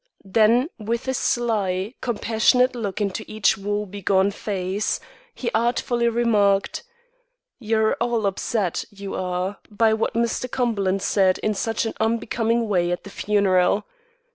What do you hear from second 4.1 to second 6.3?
face, he artfully